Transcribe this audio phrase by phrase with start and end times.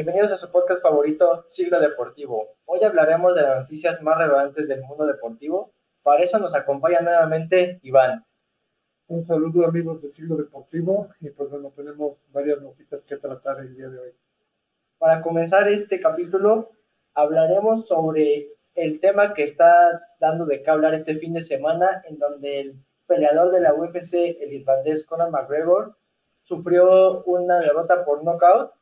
[0.00, 2.56] Bienvenidos a su podcast favorito, Siglo Deportivo.
[2.64, 5.74] Hoy hablaremos de las noticias más relevantes del mundo deportivo.
[6.02, 8.24] Para eso nos acompaña nuevamente Iván.
[9.08, 13.76] Un saludo amigos de Siglo Deportivo y pues bueno, tenemos varias noticias que tratar el
[13.76, 14.12] día de hoy.
[14.96, 16.70] Para comenzar este capítulo,
[17.12, 22.18] hablaremos sobre el tema que está dando de qué hablar este fin de semana, en
[22.18, 22.74] donde el
[23.06, 25.94] peleador de la UFC, el irlandés Conor McGregor,
[26.40, 28.79] sufrió una derrota por knockout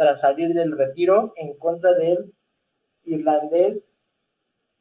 [0.00, 2.32] tras salir del retiro en contra del
[3.04, 3.92] irlandés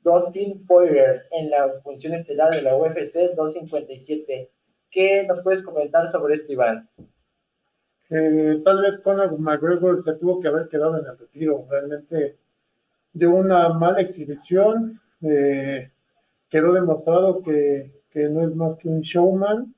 [0.02, 4.50] Dustin Poirier en la función estelar de la UFC 257.
[4.90, 6.90] ¿Qué nos puedes comentar sobre esto, Iván?
[8.08, 11.68] tal vez Conor McGregor se tuvo que haber quedado en el retiro.
[11.70, 12.38] Realmente
[13.12, 15.91] de una mala exhibición eh,
[16.48, 19.76] quedó demostrado que, no es más que un showman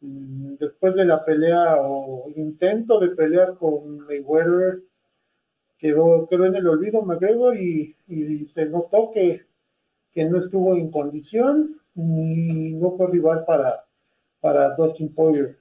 [0.00, 4.82] después de la pelea o intento de pelear con Mayweather,
[5.78, 9.46] quedó, quedó en el olvido McGregor y, y se notó que,
[10.12, 13.84] que, no estuvo en condición ni no fue rival para,
[14.40, 15.58] para Dustin Poirier.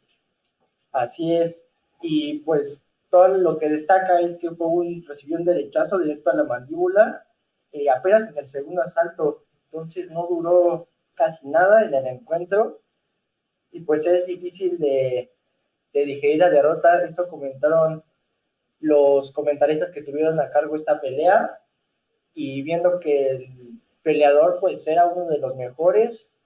[0.92, 1.68] Así es,
[2.02, 6.36] y pues todo lo que destaca es que fue un, recibió un derechazo directo a
[6.36, 7.26] la mandíbula
[7.72, 12.82] eh, apenas en el segundo asalto, entonces no duró casi nada en el encuentro
[13.78, 15.32] y pues es difícil de,
[15.94, 17.04] digerir la derrota.
[17.04, 18.04] Esto comentaron
[18.80, 21.60] los comentaristas que tuvieron a cargo esta pelea
[22.34, 23.48] y viendo que el
[24.02, 26.40] peleador pues era uno de los mejores,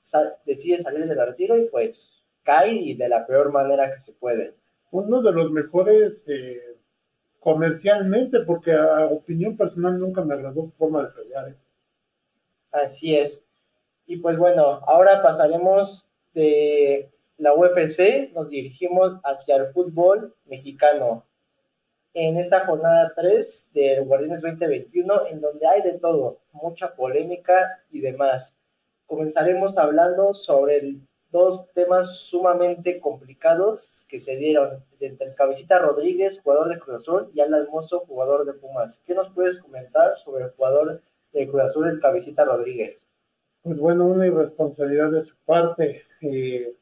[0.45, 4.55] decide salir del retiro y pues cae y de la peor manera que se puede.
[4.91, 6.75] Uno de los mejores eh,
[7.39, 11.49] comercialmente, porque a opinión personal nunca me agradó su forma de pelear.
[11.49, 11.55] ¿eh?
[12.71, 13.45] Así es.
[14.05, 21.25] Y pues bueno, ahora pasaremos de la UFC nos dirigimos hacia el fútbol mexicano.
[22.13, 27.99] En esta jornada 3 del Guardianes 2021, en donde hay de todo, mucha polémica y
[27.99, 28.59] demás.
[29.07, 30.97] Comenzaremos hablando sobre
[31.31, 37.31] dos temas sumamente complicados que se dieron entre el Cabecita Rodríguez, jugador de Cruz Azul,
[37.33, 39.01] y Alan Mozo, jugador de Pumas.
[39.03, 41.01] ¿Qué nos puedes comentar sobre el jugador
[41.33, 43.09] de Cruz Azul, el Cabecita Rodríguez?
[43.63, 46.03] Pues bueno, una irresponsabilidad de su parte.
[46.21, 46.75] Eh,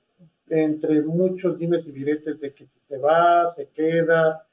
[0.50, 4.46] entre muchos dimes y diretes de que se va, se queda,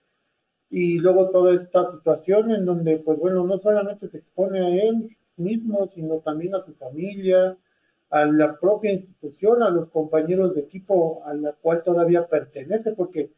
[0.70, 5.16] y luego toda esta situación en donde, pues bueno, no solamente se expone a él
[5.36, 7.56] mismo, sino también a su familia,
[8.10, 13.30] a la propia institución, a los compañeros de equipo a la cual todavía pertenece, porque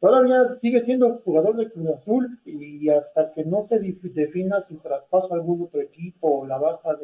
[0.00, 5.32] todavía sigue siendo jugador de Cruz Azul y hasta que no se defina su traspaso
[5.32, 6.96] a algún otro equipo o la baja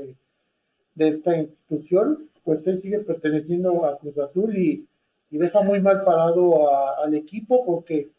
[0.94, 4.86] de esta institución, pues él sigue perteneciendo a Cruz Azul y,
[5.30, 6.68] deja muy mal parado
[6.98, 8.10] al equipo porque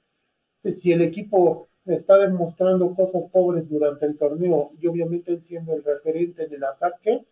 [0.63, 5.83] si el equipo está demostrando cosas pobres durante el torneo y obviamente él siendo el
[5.83, 7.25] referente en el ataque,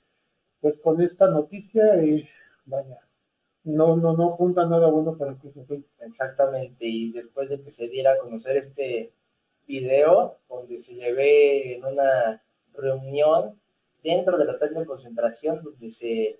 [0.59, 2.27] pues con esta noticia, eh,
[2.65, 2.99] vaya,
[3.63, 5.85] no, no, no apunta nada bueno para Cruz Azul.
[5.99, 9.13] Exactamente, y después de que se diera a conocer este
[9.67, 13.59] video, donde se le ve en una reunión
[14.03, 16.39] dentro del hotel de concentración, donde se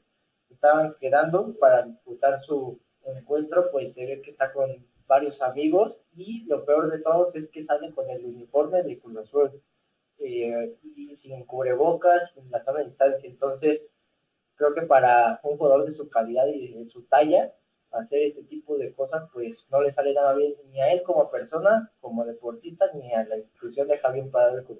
[0.49, 6.45] estaban quedando para disputar su encuentro, pues se ve que está con varios amigos y
[6.45, 9.31] lo peor de todos es que sale con el uniforme de Cruz
[10.19, 13.27] eh, y sin cubrebocas, sin la sana distancia.
[13.27, 13.89] Entonces,
[14.55, 17.53] creo que para un jugador de su calidad y de su talla,
[17.91, 21.31] hacer este tipo de cosas, pues no le sale nada bien ni a él como
[21.31, 24.79] persona, como deportista, ni a la institución de Javier Padre de Cruz.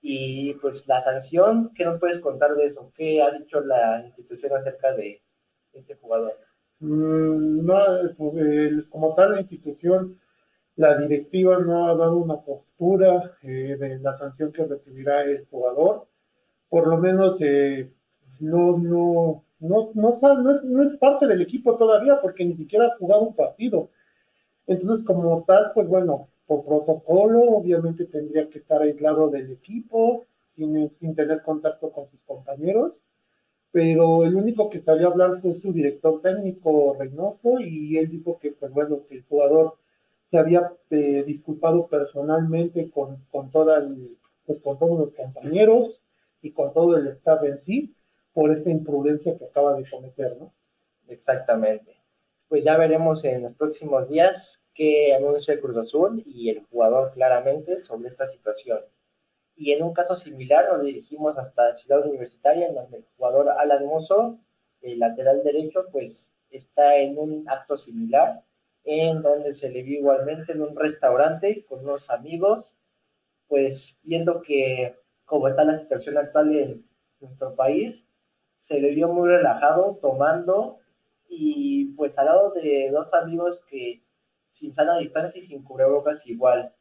[0.00, 2.92] Y pues la sanción, ¿qué nos puedes contar de eso?
[2.94, 5.20] ¿Qué ha dicho la institución acerca de
[5.72, 6.36] este jugador?
[6.80, 7.76] Mm, no,
[8.16, 10.18] pues, como tal la institución,
[10.76, 16.06] la directiva no ha dado una postura eh, de la sanción que recibirá el jugador.
[16.68, 17.90] Por lo menos eh,
[18.40, 22.96] no, no, no, no, es, no es parte del equipo todavía porque ni siquiera ha
[22.98, 23.90] jugado un partido.
[24.68, 30.24] Entonces, como tal, pues bueno, por protocolo, obviamente tendría que estar aislado del equipo,
[30.56, 33.00] sin, tener contacto con sus compañeros,
[33.70, 38.38] pero el único que salió a hablar fue su director técnico Reynoso y él dijo
[38.40, 39.74] que, pues bueno, que el jugador
[40.30, 43.50] se había eh, disculpado personalmente con, pues,
[44.62, 46.02] con todos los compañeros
[46.40, 47.94] y con todo el staff en sí
[48.32, 50.50] por esta imprudencia que acaba de cometer, ¿no?
[51.08, 51.97] Exactamente.
[52.48, 57.12] Pues ya veremos en los próximos días que anuncia el Cruz Azul y el jugador
[57.12, 58.80] claramente sobre esta situación.
[59.54, 63.84] Y en un caso similar nos dirigimos hasta Ciudad Universitaria, en donde el jugador Alan
[63.84, 64.38] Mozo,
[64.80, 68.42] el lateral derecho, pues está en un acto similar,
[68.84, 72.78] en donde se le vio igualmente en un restaurante con unos amigos,
[73.46, 74.96] pues viendo que
[75.26, 76.88] como está la situación actual en
[77.20, 78.06] nuestro país,
[78.58, 80.77] se le vio muy relajado tomando
[81.28, 84.02] y pues al lado de dos amigos que
[84.52, 86.74] sin sana distancia y sin cubrebocas igual.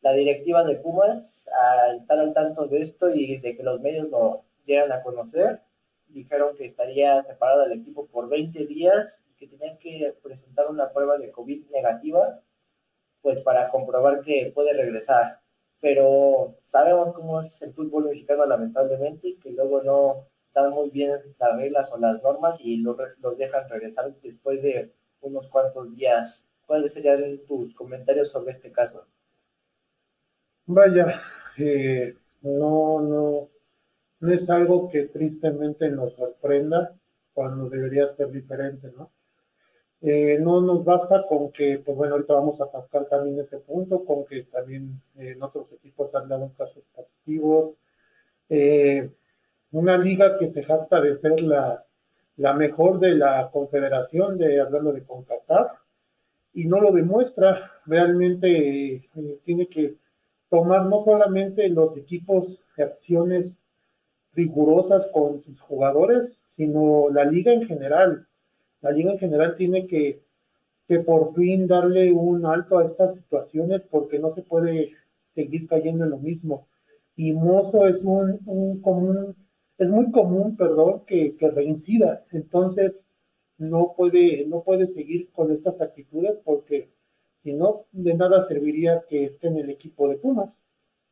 [0.00, 4.08] La directiva de Pumas, al estar al tanto de esto y de que los medios
[4.10, 5.60] lo llegan a conocer,
[6.08, 10.92] dijeron que estaría separado del equipo por 20 días y que tenían que presentar una
[10.92, 12.40] prueba de COVID negativa,
[13.22, 15.40] pues para comprobar que puede regresar.
[15.80, 21.18] Pero sabemos cómo es el fútbol mexicano lamentablemente y que luego no están muy bien
[21.40, 26.46] las reglas o las normas y los, los dejan regresar después de unos cuantos días.
[26.64, 29.04] ¿Cuáles serían tus comentarios sobre este caso?
[30.66, 31.20] Vaya,
[31.58, 33.48] eh, no, no,
[34.20, 36.94] no es algo que tristemente nos sorprenda
[37.32, 39.10] cuando debería ser diferente, ¿no?
[40.02, 44.04] Eh, no nos basta con que, pues bueno, ahorita vamos a pasar también ese punto,
[44.04, 47.76] con que también eh, en otros equipos han dado casos positivos.
[48.48, 49.10] Eh,
[49.74, 51.84] una liga que se jacta de ser la,
[52.36, 55.72] la mejor de la confederación, de hablando de CONCACAF,
[56.52, 57.72] y no lo demuestra.
[57.84, 59.02] Realmente
[59.44, 59.96] tiene que
[60.48, 63.60] tomar no solamente los equipos acciones
[64.34, 68.26] rigurosas con sus jugadores, sino la liga en general.
[68.80, 70.20] La liga en general tiene que,
[70.86, 74.90] que por fin darle un alto a estas situaciones porque no se puede
[75.34, 76.68] seguir cayendo en lo mismo.
[77.16, 79.34] Y Mozo es un, un común,
[79.78, 82.24] es muy común, perdón, que, que reincida.
[82.30, 83.06] Entonces,
[83.58, 86.90] no puede, no puede seguir con estas actitudes porque
[87.42, 90.50] si no, de nada serviría que esté en el equipo de Pumas.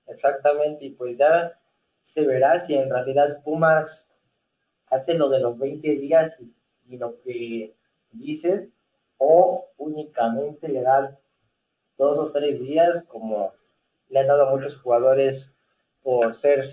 [0.07, 1.59] Exactamente, y pues ya
[2.03, 4.11] se verá si en realidad Pumas
[4.87, 7.75] hace lo de los 20 días y, lo que
[8.11, 8.71] dice,
[9.17, 11.19] o únicamente le dan
[11.97, 13.53] dos o tres días, como
[14.09, 15.55] le han dado a muchos jugadores
[16.03, 16.67] por ser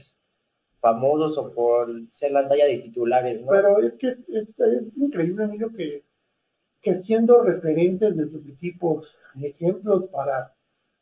[0.79, 3.51] famosos o por ser la talla de titulares, ¿no?
[3.51, 6.03] Pero es que es, increíble, amigo, que,
[6.81, 10.53] que siendo referentes de sus equipos, ejemplos para,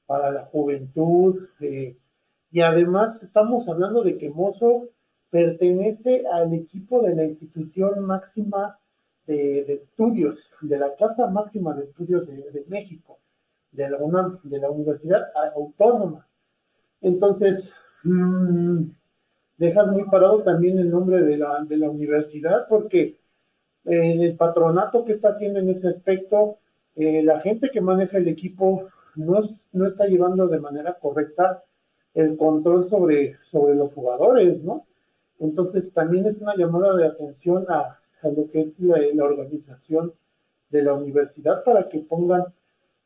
[0.06, 1.98] para la juventud, eh,
[2.52, 4.90] y además estamos hablando de que Mozo
[5.30, 8.80] pertenece al equipo de la institución máxima
[9.26, 13.20] de, estudios, de la Casa Máxima de Estudios de, México,
[13.72, 13.98] de la,
[14.44, 16.26] de la Universidad Autónoma.
[17.02, 17.74] Entonces,
[18.04, 18.84] mmm,
[19.58, 23.18] dejas muy parado también el nombre de la, de la universidad porque
[23.86, 26.58] en el patronato que está haciendo en ese aspecto,
[26.96, 31.64] eh, la gente que maneja el equipo no, no está llevando de manera correcta
[32.14, 34.88] el control sobre, sobre los jugadores, ¿no?
[35.40, 40.14] Entonces también es una llamada de atención a, lo que es la, organización
[40.70, 42.44] de la universidad para que pongan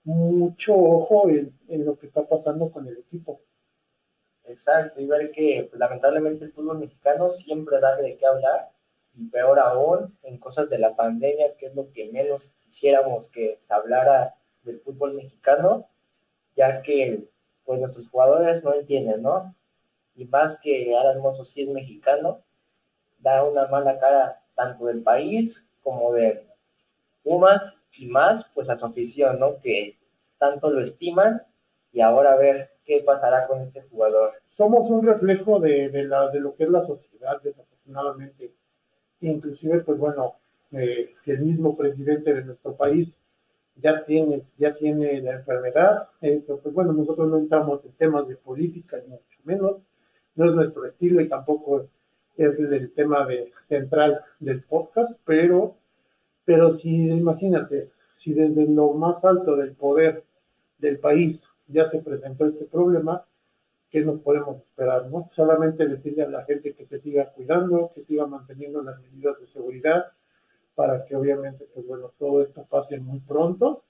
[0.06, 1.54] mucho ojo en,
[1.86, 3.42] lo que está pasando con el equipo.
[4.46, 8.70] Exacto, y ver que pues, lamentablemente el fútbol mexicano siempre da de qué hablar,
[9.14, 13.60] y peor aún en cosas de la pandemia, que es lo que menos quisiéramos que
[13.62, 15.88] se hablara del fútbol mexicano,
[16.56, 17.28] ya que
[17.66, 19.56] pues nuestros jugadores no entienden, ¿no?
[20.16, 22.42] Y más que Alan Mozo sí es mexicano,
[23.20, 26.46] da una mala cara tanto del país como de
[27.24, 29.60] Pumas y más pues a su afición, ¿no?
[29.60, 29.98] Que
[30.38, 31.44] tanto lo estiman
[31.92, 34.32] y ahora a ver qué pasará con este jugador.
[34.50, 38.54] Somos un reflejo de, de, la, de lo que es la sociedad, desafortunadamente.
[39.22, 40.36] Inclusive, pues bueno,
[40.74, 43.18] eh, el mismo presidente de nuestro país
[43.76, 46.10] ya tiene, ya tiene la enfermedad.
[46.20, 49.82] Eso, pues bueno, nosotros no entramos en temas de política, ni mucho menos.
[50.36, 51.88] No es nuestro estilo y tampoco
[52.36, 55.76] es el tema de, central del podcast, pero,
[56.44, 60.26] pero si, imagínate, si desde lo más alto del poder
[60.78, 63.26] del país ya se presentó este problema,
[63.90, 65.08] ¿qué nos podemos esperar?
[65.10, 65.30] ¿no?
[65.34, 69.48] Solamente decirle a la gente que se siga cuidando, que siga manteniendo las medidas de
[69.48, 70.08] seguridad,
[70.76, 73.84] para que obviamente, pues bueno, todo esto pase muy pronto.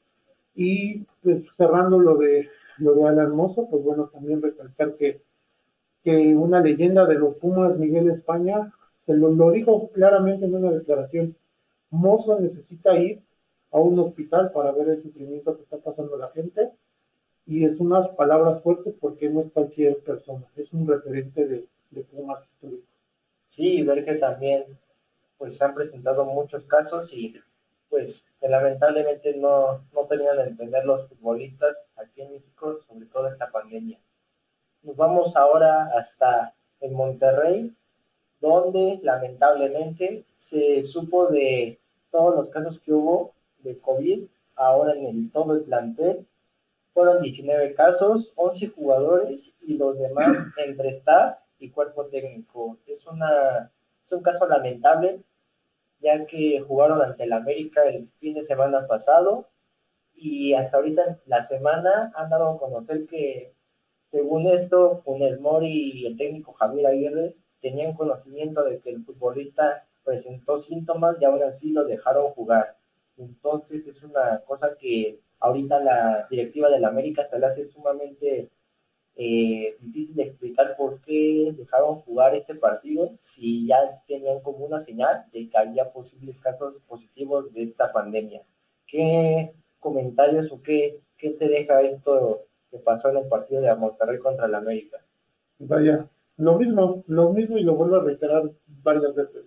[0.55, 5.21] Y pues, cerrando lo de, lo de Alan Mozo, pues bueno, también recalcar que,
[6.03, 8.71] que una leyenda de los Pumas, Miguel España,
[9.05, 11.35] se lo, lo dijo claramente en una declaración.
[11.91, 13.21] Mozo necesita ir
[13.71, 16.71] a un hospital para ver el sufrimiento que está pasando la gente.
[17.51, 22.01] Y es unas palabras fuertes porque no es cualquier persona, es un referente de, de
[22.03, 22.87] Pumas históricos.
[23.45, 24.63] Sí, ver que también
[25.37, 27.35] pues se han presentado muchos casos y
[27.89, 33.51] pues lamentablemente no, no terminan de entender los futbolistas aquí en México sobre todo esta
[33.51, 33.99] pandemia.
[34.83, 37.75] Nos vamos ahora hasta en Monterrey,
[38.39, 41.77] donde lamentablemente se supo de
[42.11, 44.23] todos los casos que hubo de COVID
[44.55, 46.25] ahora en el, todo el plantel.
[46.93, 52.77] Fueron 19 casos, 11 jugadores y los demás entre staff y cuerpo técnico.
[52.85, 53.71] Es, una,
[54.03, 55.21] es un caso lamentable,
[55.99, 59.47] ya que jugaron ante el América el fin de semana pasado
[60.15, 63.53] y hasta ahorita la semana han dado a conocer que,
[64.03, 69.87] según esto, el Mori y el técnico Javier Aguirre tenían conocimiento de que el futbolista
[70.03, 72.77] presentó síntomas y ahora así lo dejaron jugar.
[73.17, 78.49] Entonces es una cosa que ahorita la directiva del América se le hace sumamente
[79.15, 84.79] eh, difícil de explicar por qué dejaron jugar este partido si ya tenían como una
[84.79, 88.41] señal de que había posibles casos positivos de esta pandemia.
[88.87, 94.19] ¿Qué comentarios o qué, qué te deja esto que pasó en el partido de Monterrey
[94.19, 94.97] contra el América?
[95.59, 96.07] Vaya,
[96.37, 98.43] lo mismo, lo mismo y lo vuelvo a reiterar
[98.83, 99.45] varias veces.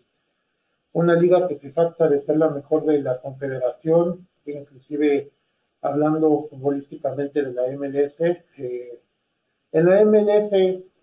[0.93, 5.31] Una liga que se jacta de ser la mejor de la confederación, inclusive
[5.85, 9.01] hablando futbolísticamente de la MLS, eh,
[9.71, 10.51] en la MLS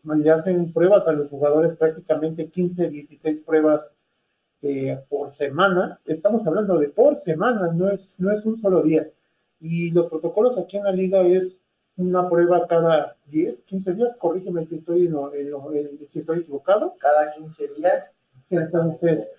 [0.03, 3.81] le hacen pruebas a los jugadores prácticamente 15, 16 pruebas
[4.63, 5.99] eh, por semana.
[6.05, 9.07] Estamos hablando de por semana, no es, no es un solo día.
[9.59, 11.59] Y los protocolos aquí en la liga es
[11.97, 15.11] una prueba cada 10, 15 días, corrígeme si estoy,
[16.09, 16.95] si estoy equivocado.
[16.99, 18.11] Cada 15 días.
[18.49, 19.29] Entonces,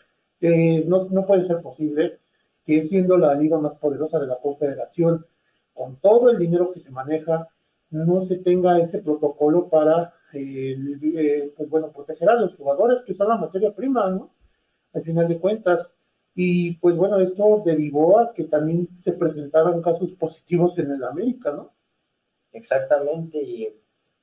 [0.41, 2.21] eh, no, no puede ser posible
[2.65, 5.27] que siendo la liga más poderosa de la confederación,
[5.75, 7.49] con todo el dinero que se maneja,
[7.91, 13.15] no se tenga ese protocolo para, eh, eh, pues bueno, proteger a los jugadores que
[13.15, 14.31] son la materia prima, ¿no?
[14.95, 15.93] Al final de cuentas.
[16.35, 21.53] Y pues bueno, esto derivó a que también se presentaran casos positivos en el América,
[21.53, 21.73] ¿no?
[22.53, 23.69] Exactamente, y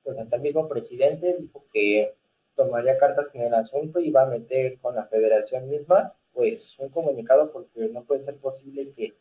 [0.03, 2.15] pues hasta el mismo presidente dijo que
[2.55, 6.89] tomaría cartas en el asunto y va a meter con la federación misma, pues un
[6.89, 9.15] comunicado porque no puede ser posible que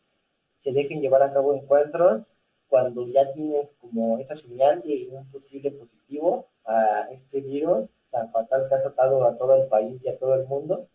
[0.59, 5.71] se dejen llevar a cabo encuentros cuando ya tienes como esa señal de un posible
[5.71, 10.17] positivo a este virus tan fatal que ha tratado a todo el país y a
[10.17, 10.87] todo el mundo.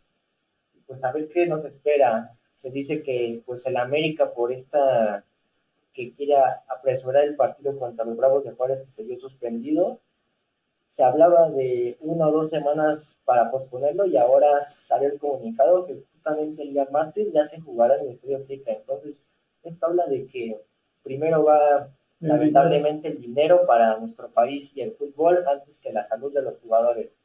[0.86, 2.36] Pues a ver qué nos espera.
[2.54, 5.24] Se dice que pues el América por esta
[5.92, 10.00] que quiera apresurar el partido contra los Bravos de Juárez que se vio suspendido.
[10.88, 16.04] Se hablaba de una o dos semanas para posponerlo y ahora salió el comunicado que
[16.12, 18.72] justamente el día martes ya se jugará en el Estadio Azteca.
[18.72, 19.22] Entonces,
[19.64, 20.60] esto habla de que
[21.02, 21.90] primero va
[22.20, 26.58] lamentablemente el dinero para nuestro país y el fútbol antes que la salud de los
[26.58, 27.18] jugadores,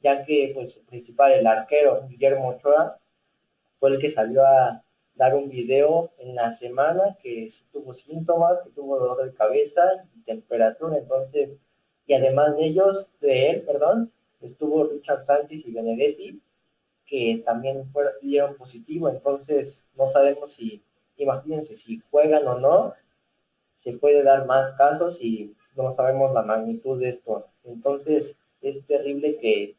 [0.00, 2.98] ya que pues el principal, el arquero Guillermo Ochoa,
[3.78, 4.82] fue el que salió a
[5.14, 9.82] dar un video en la semana que tuvo síntomas, que tuvo dolor de cabeza
[10.16, 11.58] y temperatura, entonces,
[12.06, 16.40] y además de ellos, de él, perdón, estuvo Richard Santis y Benedetti,
[17.06, 20.82] que también fueron, dieron positivo, entonces no sabemos si,
[21.22, 22.94] imagínense, si juegan o no,
[23.74, 27.46] se puede dar más casos y no sabemos la magnitud de esto.
[27.64, 29.76] Entonces, es terrible que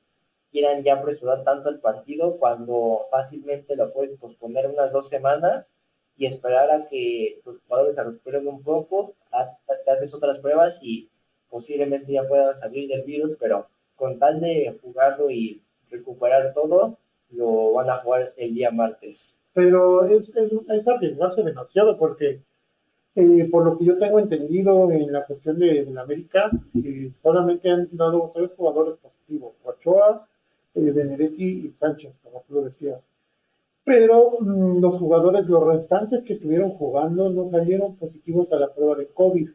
[0.52, 5.72] quieran ya apresurar tanto el partido cuando fácilmente lo puedes posponer unas dos semanas
[6.18, 10.80] y esperar a que los jugadores se recuperen un poco, hasta que haces otras pruebas
[10.84, 11.10] y
[11.50, 16.98] posiblemente ya puedan salir del virus, pero con tal de jugarlo y recuperar todo,
[17.30, 19.38] lo van a jugar el día martes.
[19.54, 22.42] Pero es, es, es arriesgarse demasiado porque
[23.16, 27.90] eh, por lo que yo tengo entendido en la cuestión de, América, eh, solamente han
[27.92, 30.28] dado tres jugadores positivos, Ochoa,
[30.76, 33.06] eh, Benedetti y Sánchez, como tú lo decías.
[33.84, 38.96] Pero mm, los jugadores, los restantes que estuvieron jugando, no salieron positivos a la prueba
[38.96, 39.50] de COVID.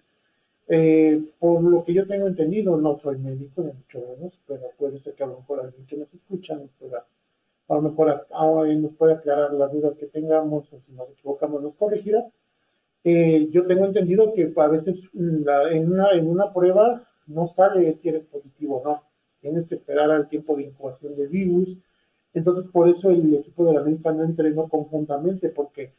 [0.69, 4.99] Eh, por lo que yo tengo entendido, no soy médico de mucho menos, pero puede
[4.99, 7.07] ser que a lo mejor alguien que nos escucha nos pueda,
[7.69, 11.75] a lo mejor nos puede aclarar las dudas que tengamos o si nos equivocamos nos
[11.75, 12.25] corregirá
[13.09, 18.09] eh, yo tengo entendido que a veces en, una, en una prueba no sale si
[18.09, 19.03] eres positivo o no.
[19.41, 21.77] Tienes que esperar al tiempo de incubación del virus.
[22.35, 25.93] Entonces, por eso el equipo de la América no entrenó conjuntamente, porque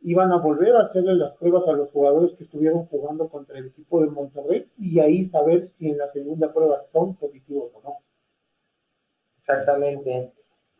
[0.00, 3.66] iban a volver a hacerle las pruebas a los jugadores que estuvieron jugando contra el
[3.66, 7.98] equipo de Monterrey y ahí saber si en la segunda prueba son positivos o no.
[9.38, 10.32] Exactamente.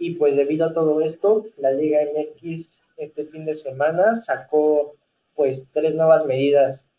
[0.05, 4.97] Y pues debido a todo esto, la Liga MX este fin de semana sacó
[5.35, 6.91] pues tres nuevas medidas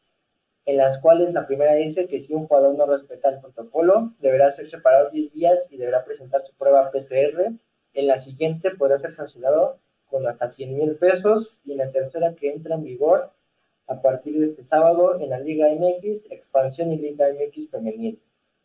[0.65, 4.49] en las cuales la primera dice que si un jugador no respeta el protocolo, deberá
[4.49, 7.51] ser separado 10 días y deberá presentar su prueba PCR.
[7.93, 12.33] En la siguiente podrá ser sancionado con hasta 100 mil pesos y en la tercera
[12.33, 13.29] que entra en vigor
[13.85, 18.19] a partir de este sábado en la Liga MX, expansión y Liga MX femenil.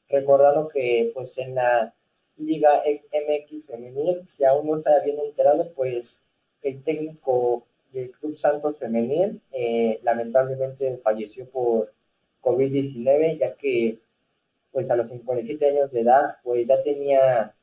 [0.09, 1.95] Recordando que pues en la
[2.41, 6.23] Liga MX femenil, si aún no está bien enterado, pues
[6.63, 11.93] el técnico del Club Santos Femenil, eh, lamentablemente falleció por
[12.43, 13.99] COVID-19, ya que
[14.73, 17.55] pues a los 57 años de edad, pues ya tenía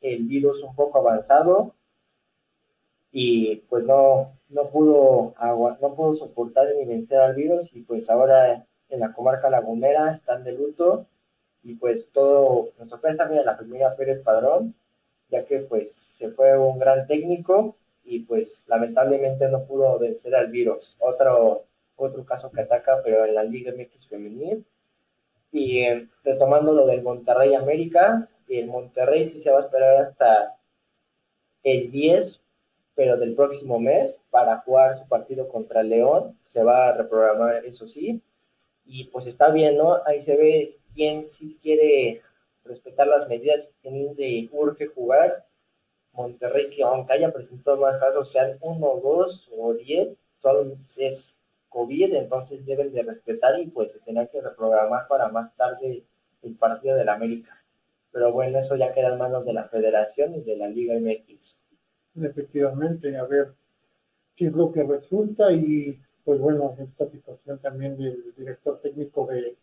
[0.00, 1.74] el virus un poco avanzado
[3.10, 5.34] y pues no, no pudo
[5.80, 10.44] no pudo soportar ni vencer al virus y pues ahora en la comarca lagunera están
[10.44, 11.06] de luto
[11.66, 14.74] y pues todo nuestro pésame a la familia Pérez Padrón
[15.28, 20.48] ya que pues se fue un gran técnico y pues lamentablemente no pudo vencer al
[20.48, 20.96] virus.
[21.00, 21.64] Otro,
[21.96, 24.64] otro caso que ataca, pero en la Liga MX femenil.
[25.50, 30.56] Y eh, retomando lo del Monterrey América, el Monterrey sí se va a esperar hasta
[31.64, 32.40] el 10,
[32.94, 36.38] pero del próximo mes, para jugar su partido contra León.
[36.44, 38.22] Se va a reprogramar, eso sí.
[38.84, 39.98] Y pues está bien, ¿no?
[40.06, 42.22] Ahí se ve quién sí quiere
[42.64, 45.46] respetar las medidas, quién de urge jugar
[46.12, 52.14] Monterrey, que aunque haya presentado más casos, sean uno, dos o diez, solo es COVID,
[52.14, 56.04] entonces deben de respetar y pues se tendrá que reprogramar para más tarde
[56.42, 57.62] el partido del América.
[58.12, 61.60] Pero bueno, eso ya queda en manos de la Federación y de la Liga MX.
[62.22, 63.52] Efectivamente, a ver
[64.34, 69.54] qué es lo que resulta y pues bueno, esta situación también del director técnico de,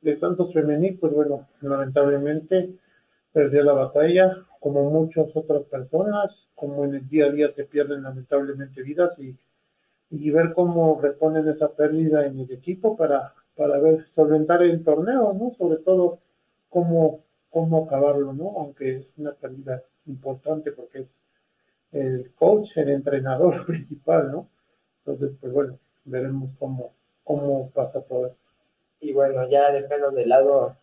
[0.00, 2.74] de Santos Femenil, pues bueno, lamentablemente
[3.32, 8.02] perdió la batalla, como muchas otras personas, como en el día a día se pierden
[8.02, 9.36] lamentablemente vidas y,
[10.10, 15.32] y ver cómo reponen esa pérdida en el equipo para, para ver, solventar el torneo,
[15.32, 15.50] ¿no?
[15.50, 16.20] Sobre todo
[16.68, 18.54] cómo, cómo acabarlo, ¿no?
[18.58, 21.18] Aunque es una pérdida importante porque es
[21.92, 24.48] el coach, el entrenador principal, ¿no?
[25.04, 26.92] Entonces, pues bueno, veremos cómo,
[27.24, 28.45] cómo pasa todo esto.
[29.00, 30.76] Y bueno, ya dejando de lado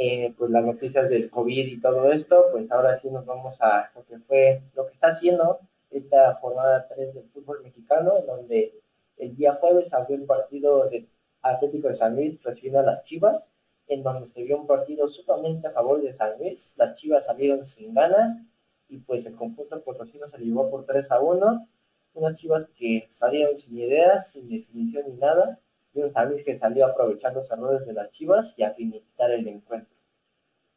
[0.00, 3.90] eh, pues las noticias del COVID y todo esto, pues ahora sí nos vamos a
[3.96, 5.58] lo que fue, lo que está haciendo
[5.90, 8.74] esta jornada 3 del fútbol mexicano, donde
[9.16, 11.08] el día jueves abrió el partido de
[11.42, 13.52] Atlético de San Luis recibiendo a las Chivas,
[13.88, 17.64] en donde se vio un partido sumamente a favor de San Luis, las Chivas salieron
[17.64, 18.40] sin ganas
[18.88, 21.68] y pues el conjunto potosino se llevó por 3 a 1,
[22.14, 25.58] unas Chivas que salieron sin ideas, sin definición ni nada,
[25.94, 29.96] y que salió a aprovechar los errores de las Chivas y a finiquitar el encuentro.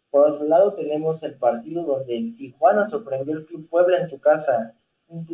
[0.10, 4.20] Por otro lado, tenemos el partido donde el Tijuana sorprendió al Club Puebla en su
[4.20, 4.76] casa.
[5.08, 5.26] Un,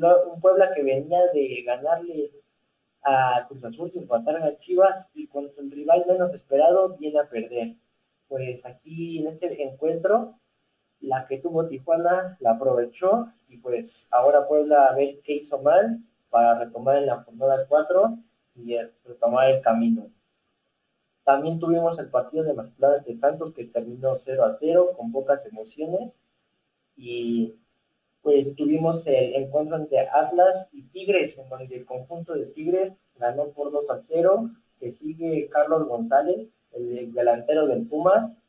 [0.41, 2.31] Puebla que venía de ganarle
[3.03, 7.29] a Cruz Azul y empatar a Chivas y con el rival menos esperado viene a
[7.29, 7.75] perder.
[8.27, 10.35] Pues aquí en este encuentro,
[10.99, 15.99] la que tuvo Tijuana la aprovechó y pues ahora Puebla a ver qué hizo mal
[16.29, 18.17] para retomar en la jornada 4
[18.57, 20.09] y retomar el camino.
[21.23, 25.45] También tuvimos el partido de Mazatlán ante Santos que terminó 0 a 0 con pocas
[25.45, 26.21] emociones
[26.95, 27.55] y
[28.21, 33.49] pues tuvimos el encuentro entre Atlas y Tigres en donde el conjunto de Tigres ganó
[33.49, 38.39] por 2 a 0 que sigue Carlos González, el delantero del Pumas,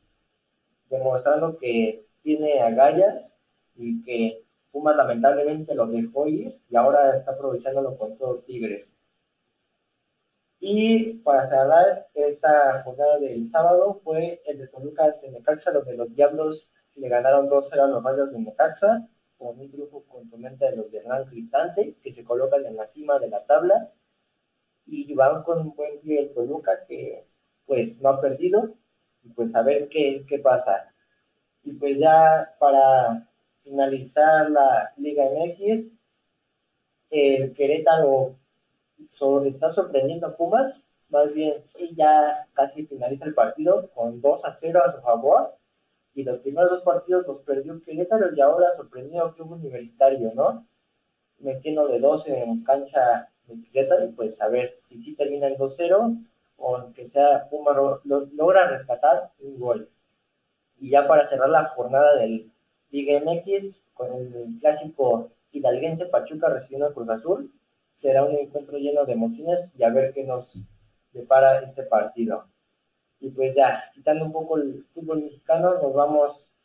[0.89, 3.37] demostrando que tiene agallas
[3.75, 8.98] y que Pumas lamentablemente lo dejó ir y ahora está aprovechándolo con todo Tigres.
[10.59, 16.13] Y para cerrar esa jornada del sábado fue el de Toluca de Necaxa, donde los
[16.13, 20.91] Diablos le ganaron 2-0 a los Rayos de Necaxa, con un grupo contundente de los
[20.91, 23.93] de Hernán Cristante, que se colocan en la cima de la tabla.
[24.85, 27.25] Y van con un buen pie el Toluca, que
[27.65, 28.75] pues no ha perdido,
[29.23, 30.93] y pues a ver qué, qué pasa.
[31.63, 33.29] Y pues ya para
[33.63, 35.93] finalizar la Liga MX,
[37.11, 38.38] el Querétaro
[39.45, 44.51] está sorprendiendo a Pumas, más bien, sí, ya casi finaliza el partido con 2 a
[44.51, 45.55] 0 a su favor,
[46.13, 50.65] y los primeros dos partidos los perdió Querétaro y ahora sorprendió a Club Universitario, ¿no?
[51.39, 55.57] Metiendo de 2 en cancha de Querétaro, y pues a ver si sí termina en
[55.57, 56.25] 2-0
[56.57, 57.71] o aunque sea Puma
[58.03, 59.89] logra rescatar un gol.
[60.77, 62.51] Y ya para cerrar la jornada del
[62.91, 67.51] Liga MX, con el clásico hidalguense Pachuca recibiendo a Cruz Azul,
[67.99, 70.63] será un encuentro lleno de emociones y a ver qué nos
[71.11, 72.45] depara este partido.
[73.19, 76.55] Y pues ya, quitando un poco el fútbol mexicano, nos vamos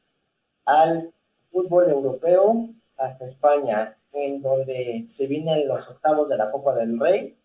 [0.65, 1.13] al
[1.51, 7.37] fútbol europeo hasta España, en donde se vienen los octavos de la Copa del Rey.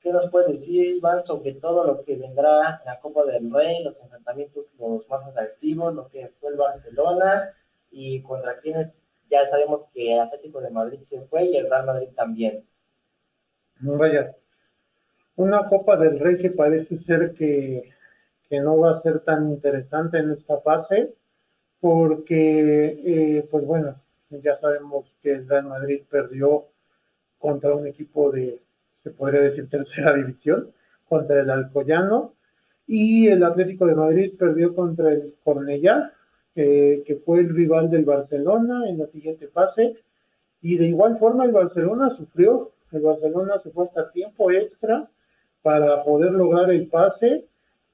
[0.00, 3.84] ¿Qué nos puede decir, Iván, sobre todo lo que vendrá en la Copa del Rey,
[3.84, 7.52] los enfrentamientos, los más atractivos, lo que fue el Barcelona
[7.90, 11.84] y contra quienes ya sabemos que el Atlético de Madrid se fue y el Real
[11.84, 12.64] Madrid también?
[13.80, 14.34] Vaya,
[15.36, 17.90] una Copa del Rey que parece ser que,
[18.50, 21.12] no va a ser tan interesante en esta fase,
[21.80, 23.96] porque, eh, pues bueno,
[24.30, 26.66] ya sabemos que el Real Madrid perdió
[27.38, 28.60] contra un equipo de,
[29.02, 30.72] se podría decir tercera división,
[31.08, 32.32] contra el Alcoyano.
[32.86, 36.12] Y el Atlético de Madrid perdió contra el Cornellá,
[36.54, 39.96] que fue el rival del Barcelona en la siguiente fase.
[40.62, 45.08] Y de igual forma el Barcelona sufrió, el Barcelona se fue hasta tiempo extra
[45.62, 47.46] para poder lograr el pase,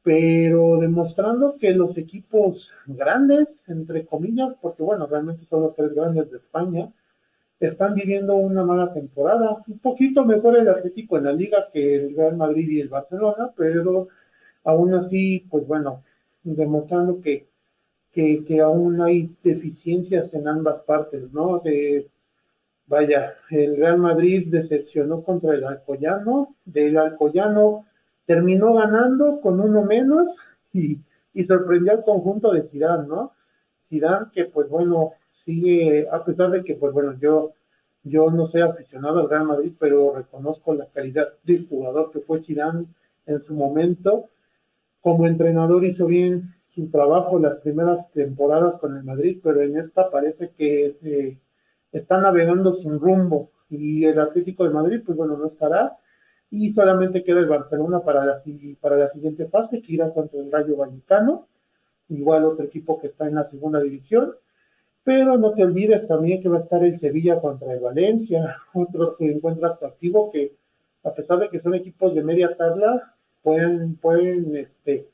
[0.03, 6.31] pero demostrando que los equipos grandes, entre comillas, porque bueno, realmente son los tres grandes
[6.31, 6.93] de España,
[7.61, 9.57] están viviendo una mala temporada.
[9.67, 13.53] Un poquito mejor el Atlético en la liga que el Real Madrid y el Barcelona,
[13.57, 14.09] pero
[14.65, 16.03] aún así, pues bueno,
[16.43, 17.49] demostrando que,
[18.13, 21.61] que, que aún hay deficiencias en ambas partes, ¿no?
[21.61, 22.11] De,
[22.87, 27.87] vaya, el Real Madrid decepcionó contra el Alcoyano, del Alcoyano
[28.27, 30.37] terminó ganando con uno menos
[30.73, 30.99] y,
[31.45, 33.33] sorprendió al conjunto de Zidane, ¿no?
[33.89, 35.13] Zidane que pues bueno,
[35.45, 37.53] sigue, a pesar de que pues bueno, yo,
[38.05, 42.43] yo no soy aficionado al Real Madrid, pero reconozco la calidad del jugador que fue
[42.43, 42.87] Zidane
[43.27, 44.29] en su momento.
[45.01, 50.11] Como entrenador hizo bien su trabajo las primeras temporadas con el Madrid, pero en esta
[50.11, 51.39] parece que eh,
[51.93, 55.97] está navegando sin rumbo y el Atlético de Madrid, pues bueno, no estará.
[56.51, 58.43] Y solamente queda el Barcelona para la,
[58.81, 61.47] para la siguiente fase, que irá contra el Rayo Vallecano,
[62.11, 64.35] igual otro equipo que está en la segunda división,
[65.03, 69.17] pero no te olvides también que va a estar el Sevilla contra el Valencia, otro
[69.17, 70.55] que encuentra atractivo que
[71.05, 75.09] a pesar de que son equipos de media tabla, pueden, pueden este,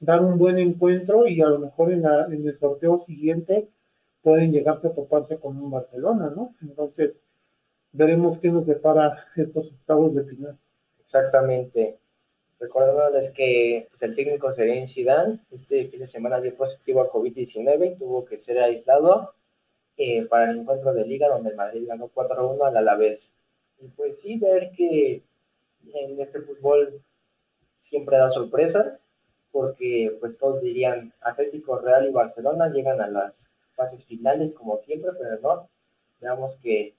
[0.00, 2.04] dar un buen encuentro y a lo mejor en
[2.46, 3.68] el sorteo siguiente
[4.28, 6.54] pueden llegarse a toparse con un Barcelona, ¿no?
[6.60, 7.22] Entonces,
[7.92, 10.58] veremos qué nos depara estos octavos de final.
[11.00, 11.96] Exactamente.
[12.60, 17.94] Recordándoles que pues, el técnico Serén Zidane este fin de semana dio positivo a COVID-19
[17.94, 19.32] y tuvo que ser aislado
[19.96, 23.34] eh, para el encuentro de liga donde el Madrid ganó 4-1 al Alavés.
[23.80, 25.22] Y pues sí, ver que
[25.94, 27.00] en este fútbol
[27.80, 29.00] siempre da sorpresas
[29.52, 35.12] porque pues todos dirían Atlético Real y Barcelona llegan a las fases finales como siempre,
[35.18, 35.70] pero no.
[36.20, 36.96] Veamos que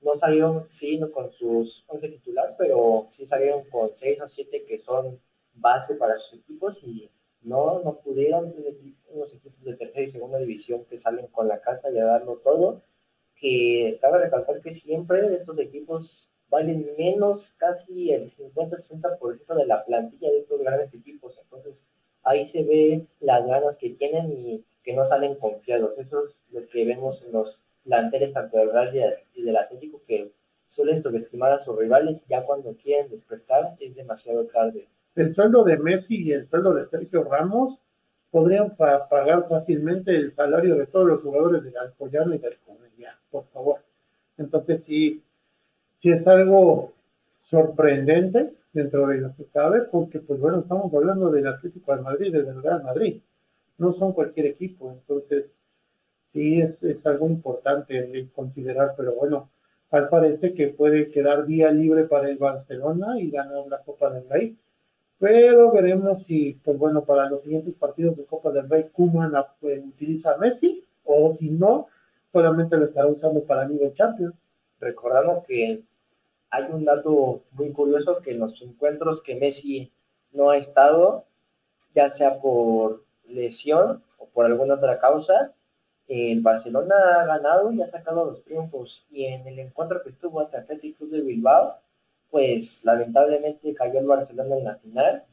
[0.00, 4.78] no salieron, sí, con sus 11 titular, pero sí salieron con 6 o 7 que
[4.78, 5.20] son
[5.54, 7.10] base para sus equipos y
[7.42, 8.52] no, no pudieron
[9.10, 12.40] unos equipos de tercera y segunda división que salen con la casta y a darlo
[12.42, 12.82] todo,
[13.36, 20.30] que cabe recalcar que siempre estos equipos valen menos casi el 50-60% de la plantilla
[20.30, 21.84] de estos grandes equipos, entonces
[22.22, 26.66] ahí se ve las ganas que tienen y que no salen confiados, eso es lo
[26.68, 30.30] que vemos en los planteles tanto del Real y del Atlético que
[30.66, 34.86] suelen subestimar a sus rivales ya cuando quieren despertar es demasiado tarde.
[35.14, 37.78] El sueldo de Messi y el sueldo de Sergio Ramos
[38.30, 43.44] podrían pagar fácilmente el salario de todos los jugadores del Alcoyano y del Comedia, por
[43.52, 43.76] favor.
[44.36, 45.22] Entonces sí,
[46.00, 46.92] sí es algo
[47.44, 52.32] sorprendente dentro de lo que cabe, porque pues bueno, estamos hablando del Atlético de Madrid,
[52.32, 53.20] del Real Madrid,
[53.78, 55.54] no son cualquier equipo, entonces
[56.32, 59.48] sí es, algo importante considerar, pero bueno,
[59.88, 64.28] tal parece que puede quedar día libre para el Barcelona y ganar la Copa del
[64.28, 64.56] Rey.
[65.18, 69.82] Pero veremos si, pues bueno, para los siguientes partidos de Copa del Rey, Kuman pues,
[69.84, 71.86] utiliza a Messi o si no,
[72.32, 74.34] solamente lo estará usando para nivel Champions.
[74.80, 75.82] Recordando que
[76.50, 79.92] hay un dato muy curioso que en los encuentros que Messi
[80.32, 81.24] no ha estado,
[81.94, 85.52] ya sea por lesión o por alguna otra causa,
[86.08, 89.06] el Barcelona ha ganado y ha sacado los triunfos.
[89.10, 91.78] Y en el encuentro que estuvo ante Atlético Club de Bilbao,
[92.30, 95.24] pues lamentablemente cayó el Barcelona en la final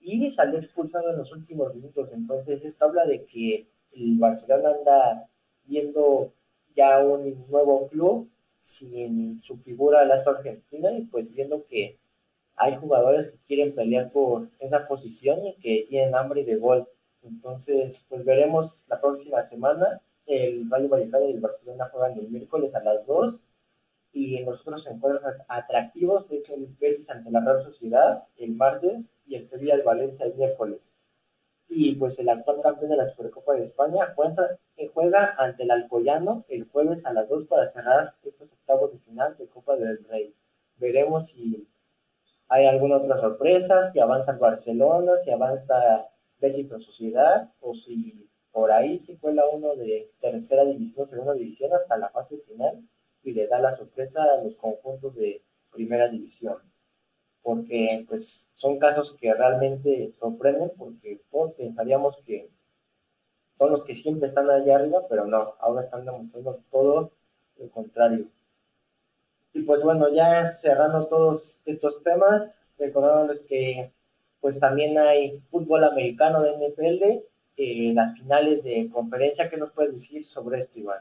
[0.00, 2.12] y salió expulsado en los últimos minutos.
[2.12, 5.28] Entonces, esto habla de que el Barcelona anda
[5.64, 6.32] viendo
[6.76, 8.28] ya un nuevo club
[8.62, 11.98] sin su figura la argentina y pues viendo que
[12.56, 16.88] hay jugadores que quieren pelear por esa posición y que tienen hambre de gol.
[17.24, 22.74] Entonces, pues veremos la próxima semana el Rayo Vallecano y el Barcelona juegan el miércoles
[22.74, 23.44] a las 2
[24.12, 29.16] y en los otros encuentros atractivos es el Betis ante la Real Sociedad el martes
[29.26, 30.96] y el Sevilla de Valencia el miércoles.
[31.68, 35.70] Y pues el actual campeón de la Supercopa de España juega, eh, juega ante el
[35.70, 40.04] Alcoyano el jueves a las 2 para cerrar estos octavos de final de Copa del
[40.04, 40.34] Rey.
[40.76, 41.66] Veremos si
[42.48, 46.08] hay alguna otra sorpresa, si avanza el Barcelona, si avanza
[46.40, 51.72] Betis o Sociedad, o si por ahí se cuela uno de tercera división, segunda división
[51.72, 52.82] hasta la fase final
[53.22, 55.42] y le da la sorpresa a los conjuntos de
[55.72, 56.58] primera división.
[57.42, 62.48] Porque pues son casos que realmente sorprenden porque todos pensaríamos que
[63.54, 67.12] son los que siempre están allá arriba, pero no, ahora están demostrando todo
[67.58, 68.26] lo contrario.
[69.52, 73.92] Y pues bueno, ya cerrando todos estos temas, recordándoles que
[74.44, 77.24] pues también hay fútbol americano de NFL,
[77.56, 79.48] eh, las finales de conferencia.
[79.48, 80.98] ¿Qué nos puedes decir sobre esto, Iván?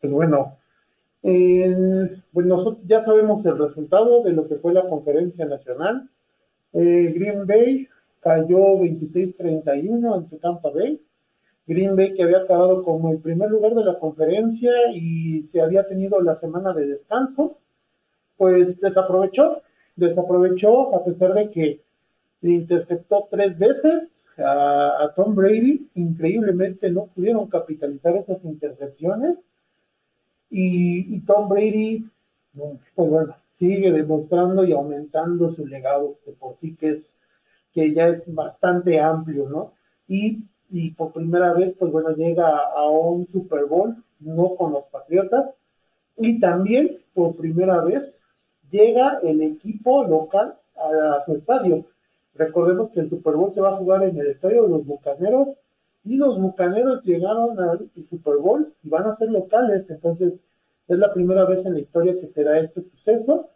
[0.00, 0.56] Pues bueno,
[1.20, 6.08] pues nosotros ya sabemos el resultado de lo que fue la conferencia nacional.
[6.72, 7.88] Eh, Green Bay
[8.20, 10.98] cayó 26-31 ante Tampa Bay.
[11.66, 15.86] Green Bay que había acabado como el primer lugar de la conferencia y se había
[15.86, 17.58] tenido la semana de descanso,
[18.38, 19.60] pues desaprovechó,
[19.94, 21.83] desaprovechó a pesar de que
[22.44, 29.38] le interceptó tres veces a, Tom Brady, increíblemente no pudieron capitalizar esas intercepciones
[30.50, 32.04] y, Tom Brady,
[32.94, 37.14] pues bueno, sigue demostrando y aumentando su legado, que por sí que es
[37.72, 39.72] que ya es bastante amplio, ¿no?
[40.06, 40.44] Y
[40.90, 45.54] por primera vez, pues bueno, llega a un Super Bowl, no con los Patriotas,
[46.18, 48.20] y también por primera vez
[48.70, 51.86] llega el equipo local a, su estadio.
[52.34, 55.48] Recordemos que el Super Bowl se va a jugar en el estadio de los Bucaneros
[56.04, 60.44] y los Bucaneros llegaron al Super Bowl y van a ser locales, entonces
[60.88, 63.48] es la primera vez en la historia que se da este suceso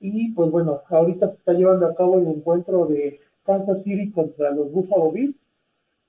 [0.00, 4.50] y pues bueno, ahorita se está llevando a cabo el encuentro de Kansas City contra
[4.50, 5.46] los Buffalo Bills.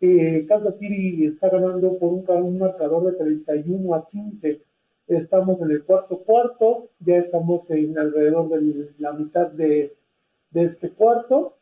[0.02, 4.62] Eh, Kansas City está ganando por un, marcador de 31 a 15.
[5.08, 9.94] Estamos en el cuarto cuarto, ya estamos en alrededor de la mitad de,
[10.54, 11.55] este cuarto.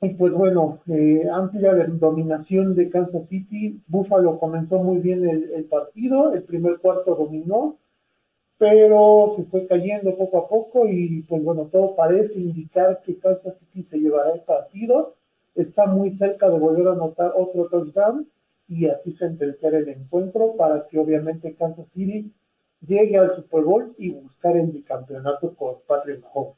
[0.00, 3.80] Y pues bueno, eh, amplia dominación de Kansas City.
[3.86, 7.78] Buffalo comenzó muy bien el partido, el primer cuarto dominó,
[8.58, 13.58] pero se fue cayendo poco a poco y pues bueno, todo parece indicar que Kansas
[13.58, 15.14] City se llevará el partido,
[15.54, 18.28] está muy cerca de volver a anotar otro touchdown
[18.68, 22.32] y así sentenciar el encuentro para que obviamente Kansas City
[22.86, 26.56] llegue al Super Bowl y buscar el bicampeonato con Patrick Mahomes.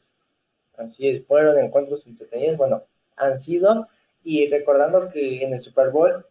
[0.77, 2.83] Así es, fueron encuentros entretenidos, bueno,
[3.17, 3.89] han sido,
[4.23, 6.27] y recordando que en el Super Bowl,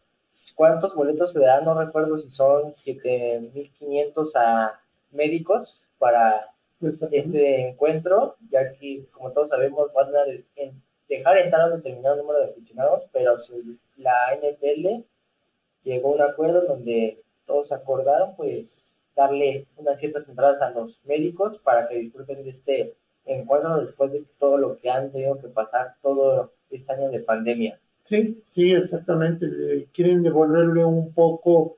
[0.56, 1.66] ¿cuántos boletos se darán?
[1.66, 4.80] No recuerdo si son 7.500 a
[5.12, 6.52] médicos para
[7.12, 10.24] este encuentro, ya que, como todos sabemos, van a
[11.08, 15.04] dejar entrar a un determinado número de aficionados, pero si la NFL
[15.84, 21.60] llegó a un acuerdo donde todos acordaron, pues, darle unas ciertas entradas a los médicos
[21.60, 22.96] para que disfruten de este
[23.26, 27.80] encuentro después de todo lo que han tenido que pasar todo este año de pandemia.
[28.06, 29.88] Sí, sí, exactamente.
[29.94, 31.78] Quieren devolverle un poco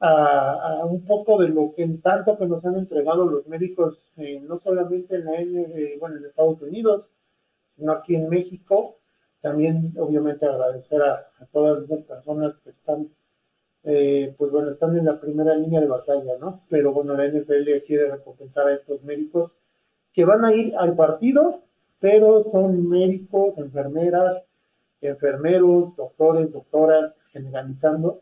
[0.00, 4.40] a, un poco de lo que en tanto que nos han entregado los médicos, eh,
[4.40, 7.12] no solamente en, la, eh, bueno, en Estados Unidos,
[7.76, 8.98] sino aquí en México.
[9.40, 13.08] También, obviamente, agradecer a, todas las personas que están,
[13.84, 16.62] eh, pues bueno, están en la primera línea de batalla, ¿no?
[16.68, 19.56] Pero bueno, la NFL quiere recompensar a estos médicos
[20.12, 21.61] que van a ir al partido,
[22.02, 24.42] pero son médicos, enfermeras,
[25.00, 28.20] enfermeros, doctores, doctoras, generalizando,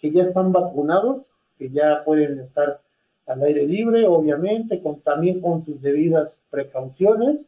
[0.00, 2.80] que ya están vacunados, que ya pueden estar
[3.28, 7.46] al aire libre, obviamente, con, también con sus debidas precauciones,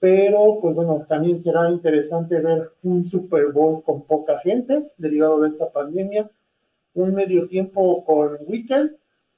[0.00, 5.48] pero pues bueno, también será interesante ver un Super Bowl con poca gente derivado de
[5.48, 6.30] esta pandemia,
[6.92, 8.96] un medio tiempo con Weekend,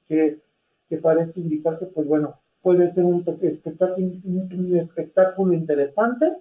[0.09, 0.41] que,
[0.89, 2.35] que parece indicar que pues bueno,
[2.69, 6.37] puede ser un espectáculo, un espectáculo interesante,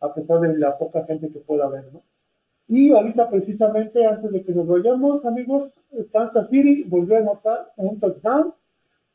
[0.00, 2.00] a pesar de la poca gente que pueda haber, ¿no?
[2.68, 5.74] Y ahorita precisamente antes de que nos vayamos, amigos,
[6.10, 8.54] Kansas City volvió a anotar un touchdown,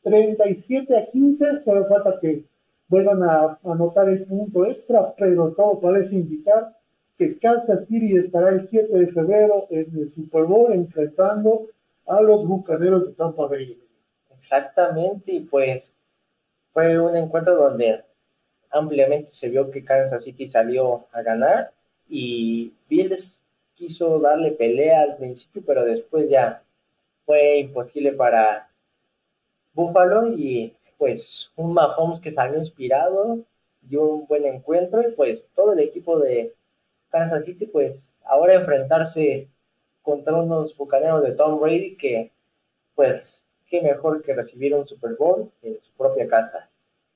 [0.04, 2.44] 37 a 15, solo falta que
[2.86, 6.72] vuelvan a anotar el punto extra, pero todo parece indicar
[7.18, 11.66] que Kansas City estará el 7 de febrero en el Super Bowl enfrentando
[12.06, 13.76] a los Bucaneros de Tampa Bay.
[14.38, 15.96] Exactamente, y pues
[16.74, 18.04] fue un encuentro donde
[18.70, 21.72] ampliamente se vio que Kansas City salió a ganar
[22.08, 26.62] y Bills quiso darle pelea al principio, pero después ya
[27.24, 28.68] fue imposible para
[29.72, 33.38] Buffalo y pues un Mahomes que salió inspirado,
[33.82, 36.52] dio un buen encuentro y pues todo el equipo de
[37.10, 39.48] Kansas City pues ahora enfrentarse
[40.02, 42.32] contra unos bucaneros de Tom Brady que
[42.96, 46.70] pues qué mejor que recibir un Super Bowl en su propia casa.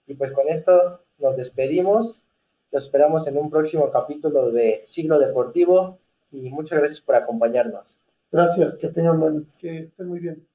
[0.06, 2.24] Y pues con esto nos despedimos.
[2.70, 5.98] Los esperamos en un próximo capítulo de Siglo Deportivo
[6.30, 8.04] y muchas gracias por acompañarnos.
[8.30, 10.46] Gracias, que tengan que estén muy bien.